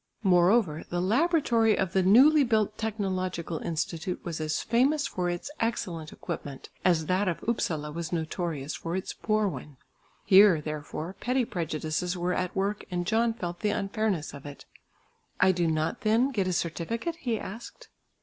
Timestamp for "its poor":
8.95-9.47